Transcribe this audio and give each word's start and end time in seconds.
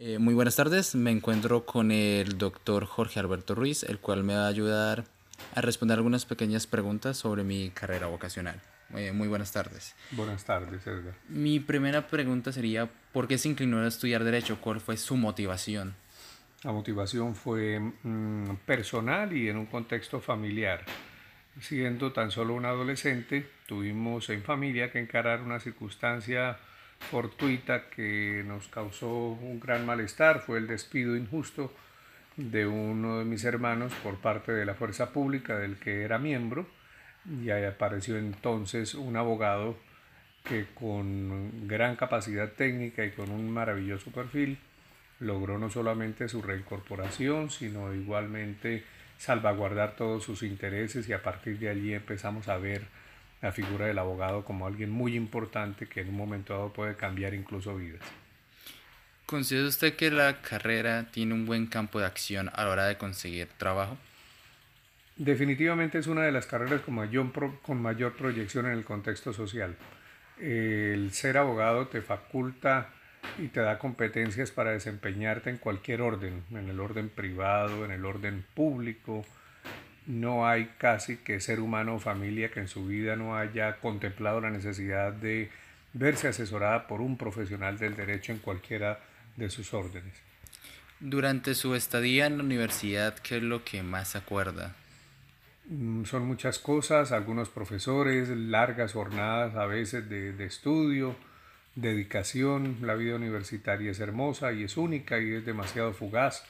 Eh, 0.00 0.20
muy 0.20 0.32
buenas 0.32 0.54
tardes, 0.54 0.94
me 0.94 1.10
encuentro 1.10 1.66
con 1.66 1.90
el 1.90 2.38
doctor 2.38 2.86
Jorge 2.86 3.18
Alberto 3.18 3.56
Ruiz, 3.56 3.82
el 3.82 3.98
cual 3.98 4.22
me 4.22 4.36
va 4.36 4.44
a 4.44 4.48
ayudar 4.48 5.06
a 5.56 5.60
responder 5.60 5.98
algunas 5.98 6.24
pequeñas 6.24 6.68
preguntas 6.68 7.16
sobre 7.16 7.42
mi 7.42 7.70
carrera 7.70 8.06
vocacional. 8.06 8.60
Eh, 8.94 9.10
muy 9.10 9.26
buenas 9.26 9.50
tardes. 9.50 9.96
Buenas 10.12 10.44
tardes, 10.44 10.86
Edgar. 10.86 11.14
Mi 11.28 11.58
primera 11.58 12.06
pregunta 12.06 12.52
sería, 12.52 12.88
¿por 13.12 13.26
qué 13.26 13.38
se 13.38 13.48
inclinó 13.48 13.80
a 13.80 13.88
estudiar 13.88 14.22
Derecho? 14.22 14.60
¿Cuál 14.60 14.80
fue 14.80 14.96
su 14.96 15.16
motivación? 15.16 15.96
La 16.62 16.70
motivación 16.70 17.34
fue 17.34 17.80
mm, 17.80 18.54
personal 18.66 19.36
y 19.36 19.48
en 19.48 19.56
un 19.56 19.66
contexto 19.66 20.20
familiar. 20.20 20.84
Siendo 21.60 22.12
tan 22.12 22.30
solo 22.30 22.54
un 22.54 22.66
adolescente, 22.66 23.50
tuvimos 23.66 24.30
en 24.30 24.44
familia 24.44 24.92
que 24.92 25.00
encarar 25.00 25.42
una 25.42 25.58
circunstancia 25.58 26.56
fortuita 26.98 27.88
que 27.90 28.42
nos 28.46 28.68
causó 28.68 29.08
un 29.08 29.60
gran 29.60 29.86
malestar, 29.86 30.40
fue 30.40 30.58
el 30.58 30.66
despido 30.66 31.16
injusto 31.16 31.72
de 32.36 32.66
uno 32.66 33.18
de 33.18 33.24
mis 33.24 33.44
hermanos 33.44 33.92
por 34.02 34.18
parte 34.18 34.52
de 34.52 34.64
la 34.64 34.74
fuerza 34.74 35.12
pública 35.12 35.58
del 35.58 35.76
que 35.76 36.02
era 36.02 36.18
miembro 36.18 36.66
y 37.42 37.50
apareció 37.50 38.16
entonces 38.16 38.94
un 38.94 39.16
abogado 39.16 39.76
que 40.44 40.66
con 40.74 41.66
gran 41.66 41.96
capacidad 41.96 42.52
técnica 42.52 43.04
y 43.04 43.10
con 43.10 43.30
un 43.30 43.50
maravilloso 43.50 44.10
perfil 44.10 44.58
logró 45.20 45.58
no 45.58 45.68
solamente 45.68 46.28
su 46.28 46.42
reincorporación, 46.42 47.50
sino 47.50 47.92
igualmente 47.92 48.84
salvaguardar 49.18 49.96
todos 49.96 50.22
sus 50.22 50.42
intereses 50.42 51.08
y 51.08 51.12
a 51.12 51.22
partir 51.22 51.58
de 51.58 51.68
allí 51.68 51.92
empezamos 51.92 52.48
a 52.48 52.56
ver 52.56 52.82
la 53.40 53.52
figura 53.52 53.86
del 53.86 53.98
abogado 53.98 54.44
como 54.44 54.66
alguien 54.66 54.90
muy 54.90 55.14
importante 55.14 55.86
que 55.86 56.00
en 56.00 56.08
un 56.08 56.16
momento 56.16 56.54
dado 56.54 56.72
puede 56.72 56.96
cambiar 56.96 57.34
incluso 57.34 57.76
vidas. 57.76 58.02
¿Considera 59.26 59.68
usted 59.68 59.94
que 59.94 60.10
la 60.10 60.40
carrera 60.40 61.08
tiene 61.10 61.34
un 61.34 61.44
buen 61.44 61.66
campo 61.66 62.00
de 62.00 62.06
acción 62.06 62.50
a 62.54 62.64
la 62.64 62.70
hora 62.70 62.86
de 62.86 62.96
conseguir 62.96 63.48
trabajo? 63.58 63.98
Definitivamente 65.16 65.98
es 65.98 66.06
una 66.06 66.22
de 66.22 66.32
las 66.32 66.46
carreras 66.46 66.80
con 66.80 66.94
mayor, 66.94 67.30
con 67.60 67.82
mayor 67.82 68.16
proyección 68.16 68.66
en 68.66 68.72
el 68.72 68.84
contexto 68.84 69.32
social. 69.32 69.76
El 70.40 71.12
ser 71.12 71.36
abogado 71.36 71.88
te 71.88 72.00
faculta 72.00 72.90
y 73.36 73.48
te 73.48 73.60
da 73.60 73.78
competencias 73.78 74.50
para 74.50 74.70
desempeñarte 74.70 75.50
en 75.50 75.58
cualquier 75.58 76.00
orden, 76.02 76.44
en 76.50 76.68
el 76.68 76.80
orden 76.80 77.08
privado, 77.08 77.84
en 77.84 77.90
el 77.90 78.04
orden 78.04 78.44
público. 78.54 79.24
No 80.08 80.48
hay 80.48 80.70
casi 80.78 81.18
que 81.18 81.38
ser 81.38 81.60
humano 81.60 81.96
o 81.96 81.98
familia 82.00 82.50
que 82.50 82.60
en 82.60 82.68
su 82.68 82.86
vida 82.86 83.14
no 83.14 83.36
haya 83.36 83.76
contemplado 83.76 84.40
la 84.40 84.50
necesidad 84.50 85.12
de 85.12 85.50
verse 85.92 86.28
asesorada 86.28 86.86
por 86.86 87.02
un 87.02 87.18
profesional 87.18 87.78
del 87.78 87.94
derecho 87.94 88.32
en 88.32 88.38
cualquiera 88.38 89.00
de 89.36 89.50
sus 89.50 89.74
órdenes. 89.74 90.14
Durante 90.98 91.54
su 91.54 91.74
estadía 91.74 92.24
en 92.24 92.38
la 92.38 92.44
universidad, 92.44 93.18
¿qué 93.18 93.36
es 93.36 93.42
lo 93.42 93.64
que 93.64 93.82
más 93.82 94.16
acuerda? 94.16 94.74
Mm, 95.68 96.04
son 96.04 96.26
muchas 96.26 96.58
cosas, 96.58 97.12
algunos 97.12 97.50
profesores, 97.50 98.30
largas 98.30 98.94
jornadas 98.94 99.56
a 99.56 99.66
veces 99.66 100.08
de, 100.08 100.32
de 100.32 100.44
estudio, 100.46 101.16
dedicación. 101.74 102.78
La 102.80 102.94
vida 102.94 103.14
universitaria 103.14 103.90
es 103.90 104.00
hermosa 104.00 104.52
y 104.52 104.64
es 104.64 104.78
única 104.78 105.20
y 105.20 105.34
es 105.34 105.44
demasiado 105.44 105.92
fugaz, 105.92 106.44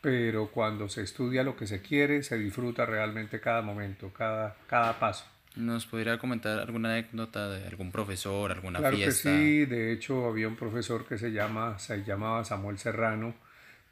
pero 0.00 0.50
cuando 0.50 0.88
se 0.88 1.02
estudia 1.02 1.42
lo 1.42 1.56
que 1.56 1.66
se 1.66 1.82
quiere, 1.82 2.22
se 2.22 2.38
disfruta 2.38 2.86
realmente 2.86 3.40
cada 3.40 3.62
momento, 3.62 4.12
cada, 4.12 4.56
cada 4.66 4.98
paso. 4.98 5.24
¿Nos 5.56 5.86
podría 5.86 6.18
comentar 6.18 6.58
alguna 6.60 6.92
anécdota 6.92 7.48
de 7.48 7.66
algún 7.66 7.90
profesor, 7.90 8.52
alguna 8.52 8.78
claro 8.78 8.96
fiesta? 8.96 9.30
Que 9.30 9.38
sí, 9.38 9.64
de 9.66 9.92
hecho 9.92 10.26
había 10.26 10.46
un 10.46 10.56
profesor 10.56 11.06
que 11.06 11.18
se, 11.18 11.32
llama, 11.32 11.78
se 11.78 12.04
llamaba 12.04 12.44
Samuel 12.44 12.78
Serrano, 12.78 13.34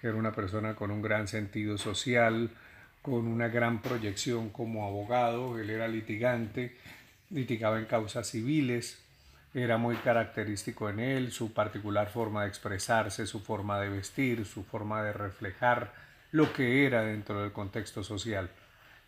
que 0.01 0.07
era 0.07 0.17
una 0.17 0.33
persona 0.33 0.75
con 0.77 0.91
un 0.91 1.03
gran 1.03 1.27
sentido 1.27 1.77
social, 1.77 2.51
con 3.03 3.27
una 3.27 3.49
gran 3.49 3.83
proyección 3.83 4.51
como 4.51 4.87
abogado, 4.87 5.59
él 5.59 5.71
era 5.71 5.89
litigante, 5.89 6.77
litigaba 7.31 7.79
en 7.79 7.87
causas 7.87 8.29
civiles, 8.29 9.03
era 9.55 9.79
muy 9.79 9.97
característico 9.97 10.91
en 10.91 11.01
él, 11.01 11.33
su 11.33 11.53
particular 11.53 12.11
forma 12.11 12.43
de 12.43 12.49
expresarse, 12.49 13.27
su 13.27 13.41
forma 13.41 13.81
de 13.81 13.89
vestir, 13.89 14.45
su 14.45 14.65
forma 14.65 15.03
de 15.03 15.13
reflejar 15.13 15.93
lo 16.33 16.53
que 16.53 16.87
era 16.87 17.03
dentro 17.03 17.43
del 17.43 17.53
contexto 17.53 18.05
social. 18.05 18.51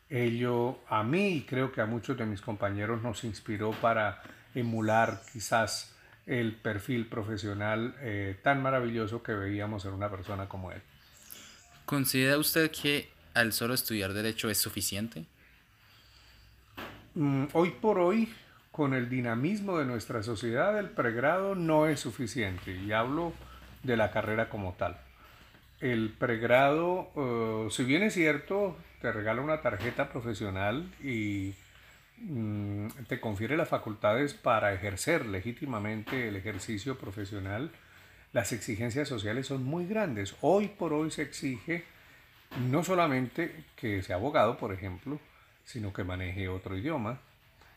Ello 0.09 0.79
a 0.89 1.03
mí 1.03 1.29
y 1.29 1.43
creo 1.43 1.71
que 1.71 1.81
a 1.81 1.87
muchos 1.87 2.17
de 2.17 2.27
mis 2.27 2.41
compañeros 2.41 3.03
nos 3.03 3.23
inspiró 3.25 3.73
para 3.73 4.23
emular 4.55 5.23
quizás 5.33 5.95
el 6.27 6.55
perfil 6.55 7.07
profesional 7.07 7.95
eh, 8.01 8.39
tan 8.43 8.63
maravilloso 8.63 9.23
que 9.23 9.33
veíamos 9.33 9.85
en 9.85 9.93
una 9.93 10.11
persona 10.11 10.49
como 10.49 10.73
él. 10.73 10.81
¿Considera 11.85 12.39
usted 12.39 12.71
que 12.71 13.11
al 13.35 13.53
solo 13.53 13.75
estudiar 13.75 14.13
derecho 14.13 14.49
es 14.51 14.59
suficiente? 14.59 15.27
Mm, 17.15 17.47
hoy 17.53 17.71
por 17.71 17.99
hoy 17.99 18.33
con 18.81 18.95
el 18.95 19.11
dinamismo 19.11 19.77
de 19.77 19.85
nuestra 19.85 20.23
sociedad, 20.23 20.79
el 20.79 20.89
pregrado 20.89 21.55
no 21.55 21.87
es 21.87 22.01
suficiente 22.01 22.75
y 22.75 22.93
hablo 22.93 23.35
de 23.83 23.95
la 23.95 24.11
carrera 24.11 24.49
como 24.49 24.73
tal. 24.73 24.97
El 25.83 26.15
pregrado, 26.19 27.11
eh, 27.15 27.69
si 27.71 27.85
bien 27.85 28.03
es 28.03 28.15
cierto, 28.15 28.79
te 29.03 29.13
regala 29.13 29.43
una 29.43 29.61
tarjeta 29.61 30.09
profesional 30.09 30.91
y 31.05 31.53
mm, 32.23 32.87
te 33.07 33.21
confiere 33.21 33.59
las 33.59 33.69
facultades 33.69 34.33
para 34.33 34.73
ejercer 34.73 35.27
legítimamente 35.27 36.29
el 36.29 36.37
ejercicio 36.37 36.97
profesional, 36.97 37.73
las 38.33 38.51
exigencias 38.51 39.07
sociales 39.07 39.47
son 39.47 39.63
muy 39.63 39.85
grandes. 39.85 40.37
Hoy 40.41 40.69
por 40.69 40.95
hoy 40.95 41.11
se 41.11 41.21
exige 41.21 41.85
no 42.71 42.83
solamente 42.83 43.63
que 43.77 44.03
sea 44.03 44.17
abogado, 44.17 44.57
por 44.57 44.73
ejemplo, 44.73 45.21
sino 45.67 45.93
que 45.93 46.03
maneje 46.03 46.49
otro 46.49 46.79
idioma, 46.79 47.21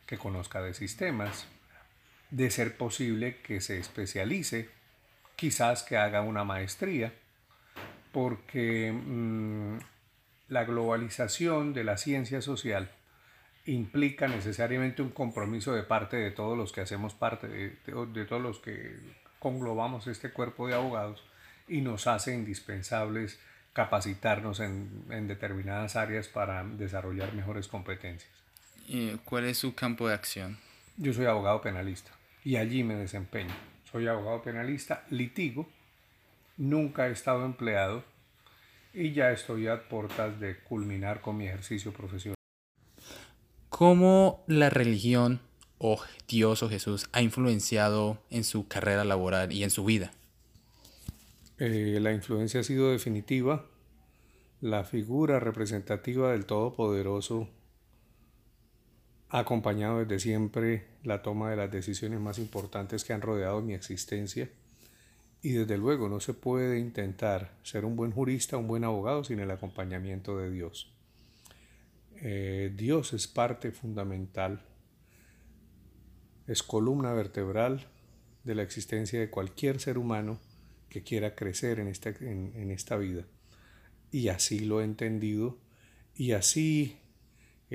que 0.05 0.17
conozca 0.17 0.61
de 0.61 0.73
sistemas, 0.73 1.47
de 2.29 2.49
ser 2.49 2.77
posible 2.77 3.37
que 3.41 3.61
se 3.61 3.77
especialice, 3.77 4.69
quizás 5.35 5.83
que 5.83 5.97
haga 5.97 6.21
una 6.21 6.43
maestría, 6.43 7.13
porque 8.11 8.91
mm, 8.91 9.77
la 10.49 10.63
globalización 10.65 11.73
de 11.73 11.83
la 11.83 11.97
ciencia 11.97 12.41
social 12.41 12.91
implica 13.65 14.27
necesariamente 14.27 15.01
un 15.01 15.11
compromiso 15.11 15.73
de 15.73 15.83
parte 15.83 16.17
de 16.17 16.31
todos 16.31 16.57
los 16.57 16.71
que 16.71 16.81
hacemos 16.81 17.13
parte, 17.13 17.47
de, 17.47 18.25
todos 18.25 18.41
los 18.41 18.59
que 18.59 18.97
conglobamos 19.39 20.07
este 20.07 20.31
cuerpo 20.31 20.67
de 20.67 20.75
abogados 20.75 21.23
y 21.67 21.81
nos 21.81 22.07
hace 22.07 22.33
indispensables 22.33 23.39
capacitarnos 23.73 24.59
en, 24.59 25.05
en 25.09 25.27
determinadas 25.27 25.95
áreas 25.95 26.27
para 26.27 26.63
desarrollar 26.63 27.33
mejores 27.33 27.67
competencias. 27.67 28.42
¿Cuál 29.25 29.45
es 29.45 29.57
su 29.57 29.73
campo 29.73 30.07
de 30.07 30.13
acción? 30.13 30.57
Yo 30.97 31.13
soy 31.13 31.25
abogado 31.25 31.61
penalista 31.61 32.11
y 32.43 32.57
allí 32.57 32.83
me 32.83 32.95
desempeño. 32.95 33.53
Soy 33.91 34.07
abogado 34.07 34.41
penalista, 34.41 35.05
litigo, 35.09 35.67
nunca 36.57 37.07
he 37.07 37.11
estado 37.11 37.45
empleado 37.45 38.03
y 38.93 39.13
ya 39.13 39.31
estoy 39.31 39.67
a 39.67 39.87
puertas 39.87 40.39
de 40.39 40.59
culminar 40.59 41.21
con 41.21 41.37
mi 41.37 41.47
ejercicio 41.47 41.93
profesional. 41.93 42.35
¿Cómo 43.69 44.43
la 44.47 44.69
religión 44.69 45.39
o 45.79 45.99
Dios 46.27 46.61
o 46.61 46.69
Jesús 46.69 47.09
ha 47.11 47.21
influenciado 47.21 48.19
en 48.29 48.43
su 48.43 48.67
carrera 48.67 49.03
laboral 49.03 49.51
y 49.51 49.63
en 49.63 49.71
su 49.71 49.83
vida? 49.83 50.11
Eh, 51.57 51.97
la 51.99 52.13
influencia 52.13 52.59
ha 52.59 52.63
sido 52.63 52.91
definitiva. 52.91 53.65
La 54.61 54.83
figura 54.83 55.39
representativa 55.39 56.31
del 56.31 56.45
Todopoderoso 56.45 57.49
acompañado 59.33 60.05
desde 60.05 60.19
siempre 60.19 60.85
la 61.03 61.23
toma 61.23 61.49
de 61.49 61.55
las 61.55 61.71
decisiones 61.71 62.19
más 62.19 62.37
importantes 62.37 63.03
que 63.03 63.13
han 63.13 63.21
rodeado 63.21 63.61
mi 63.61 63.73
existencia. 63.73 64.47
Y 65.41 65.53
desde 65.53 65.75
luego 65.75 66.07
no 66.07 66.19
se 66.19 66.35
puede 66.35 66.77
intentar 66.77 67.57
ser 67.63 67.83
un 67.83 67.95
buen 67.95 68.11
jurista, 68.11 68.57
un 68.57 68.67
buen 68.67 68.83
abogado 68.83 69.23
sin 69.23 69.39
el 69.39 69.49
acompañamiento 69.49 70.37
de 70.37 70.51
Dios. 70.51 70.93
Eh, 72.17 72.71
Dios 72.77 73.13
es 73.13 73.27
parte 73.27 73.71
fundamental, 73.71 74.61
es 76.45 76.61
columna 76.61 77.11
vertebral 77.13 77.87
de 78.43 78.53
la 78.53 78.61
existencia 78.61 79.19
de 79.19 79.31
cualquier 79.31 79.79
ser 79.79 79.97
humano 79.97 80.39
que 80.89 81.01
quiera 81.01 81.33
crecer 81.33 81.79
en 81.79 81.87
esta, 81.87 82.09
en 82.09 82.69
esta 82.69 82.97
vida. 82.97 83.25
Y 84.11 84.27
así 84.27 84.59
lo 84.59 84.79
he 84.79 84.83
entendido 84.83 85.57
y 86.15 86.33
así 86.33 86.99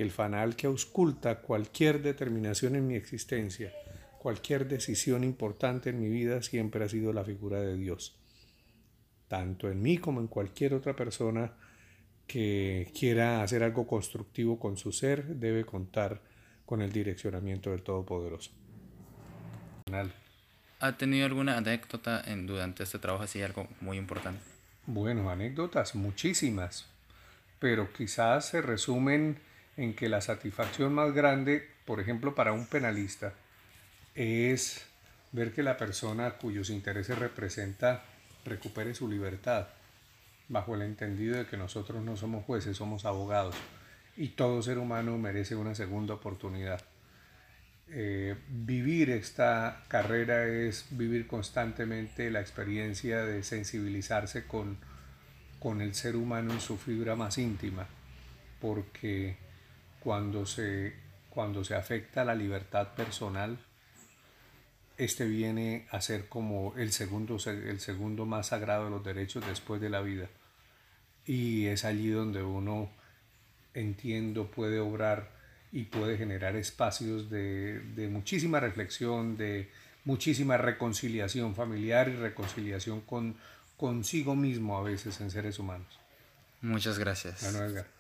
el 0.03 0.13
fanal 0.13 0.55
que 0.55 0.69
ausculta 0.69 1.41
cualquier 1.41 2.01
determinación 2.01 2.77
en 2.77 2.87
mi 2.87 2.95
existencia, 2.95 3.73
cualquier 4.19 4.69
decisión 4.69 5.25
importante 5.25 5.91
en 5.91 6.01
mi 6.01 6.09
vida 6.09 6.41
siempre 6.41 6.85
ha 6.85 6.89
sido 6.89 7.13
la 7.13 7.25
figura 7.25 7.61
de 7.61 7.77
Dios. 7.77 8.17
Tanto 9.27 9.69
en 9.69 9.83
mí 9.83 9.99
como 9.99 10.21
en 10.21 10.29
cualquier 10.29 10.75
otra 10.75 10.95
persona 10.95 11.53
que 12.29 12.93
quiera 12.97 13.43
hacer 13.43 13.65
algo 13.65 13.89
constructivo 13.89 14.59
con 14.61 14.77
su 14.77 14.93
ser 14.93 15.25
debe 15.35 15.65
contar 15.65 16.23
con 16.65 16.81
el 16.81 16.93
direccionamiento 16.93 17.71
del 17.71 17.83
Todopoderoso. 17.83 18.53
¿Ha 20.79 20.97
tenido 20.97 21.27
alguna 21.27 21.57
anécdota 21.57 22.23
en, 22.25 22.47
durante 22.47 22.85
este 22.85 23.01
trabajo 23.01 23.25
así, 23.25 23.43
algo 23.43 23.67
muy 23.81 23.97
importante? 23.97 24.41
Bueno, 24.87 25.29
anécdotas 25.29 25.97
muchísimas, 25.97 26.87
pero 27.59 27.93
quizás 27.93 28.47
se 28.47 28.63
resumen 28.63 29.48
en 29.79 29.95
que 29.95 30.09
la 30.09 30.21
satisfacción 30.21 30.93
más 30.93 31.15
grande, 31.15 31.67
por 31.87 32.01
ejemplo, 32.01 32.35
para 32.35 32.53
un 32.53 32.67
penalista, 32.67 33.33
es 34.17 34.85
ver 35.31 35.53
que 35.53 35.63
la 35.63 35.77
persona 35.77 36.33
cuyos 36.33 36.69
intereses 36.69 37.17
representa 37.17 38.03
recupere 38.45 38.93
su 38.93 39.09
libertad, 39.09 39.69
bajo 40.49 40.75
el 40.75 40.83
entendido 40.83 41.37
de 41.37 41.47
que 41.47 41.57
nosotros 41.57 42.03
no 42.03 42.17
somos 42.17 42.45
jueces, 42.45 42.77
somos 42.77 43.05
abogados, 43.05 43.55
y 44.17 44.31
todo 44.31 44.63
ser 44.63 44.79
humano 44.79 45.17
merece 45.17 45.55
una 45.55 45.77
segunda 45.77 46.15
oportunidad. 46.15 46.83
Eh, 47.91 48.35
vivir 48.49 49.11
esta 49.11 49.85
carrera 49.87 50.45
es 50.47 50.87
vivir 50.91 51.29
constantemente 51.29 52.33
la 52.33 52.41
experiencia 52.41 53.25
de 53.25 53.45
sensibilizarse 53.45 54.45
con, 54.45 54.77
con 55.61 55.81
el 55.81 55.95
ser 55.95 56.17
humano 56.17 56.53
en 56.53 56.61
su 56.61 56.77
fibra 56.79 57.15
más 57.15 57.39
íntima, 57.39 57.87
porque 58.61 59.48
cuando 60.01 60.47
se, 60.47 60.95
cuando 61.31 61.65
se 61.65 61.75
afecta 61.75 62.25
la 62.25 62.35
libertad 62.35 62.89
personal, 62.95 63.59
este 64.97 65.27
viene 65.27 65.87
a 65.91 66.01
ser 66.01 66.29
como 66.29 66.75
el 66.77 66.93
segundo, 66.93 67.39
el 67.47 67.81
segundo 67.81 68.27
más 68.27 68.49
sagrado 68.49 68.85
de 68.85 68.91
los 68.91 69.05
derechos 69.05 69.47
después 69.47 69.81
de 69.81 69.91
la 69.91 70.01
vida. 70.01 70.29
Y 71.25 71.67
es 71.67 71.85
allí 71.85 72.09
donde 72.09 72.43
uno, 72.43 72.91
entiendo, 73.75 74.51
puede 74.51 74.81
obrar 74.81 75.31
y 75.71 75.85
puede 75.85 76.17
generar 76.17 76.57
espacios 76.57 77.31
de, 77.31 77.81
de 77.81 78.09
muchísima 78.09 78.59
reflexión, 78.61 79.37
de 79.37 79.71
muchísima 80.05 80.57
reconciliación 80.57 81.55
familiar 81.55 82.09
y 82.09 82.17
reconciliación 82.17 83.03
con 83.03 83.37
consigo 83.77 84.35
mismo 84.35 84.77
a 84.77 84.83
veces 84.83 85.21
en 85.21 85.31
seres 85.31 85.59
humanos. 85.59 85.87
Muchas 86.61 86.99
gracias. 86.99 87.43
Bueno. 87.43 87.98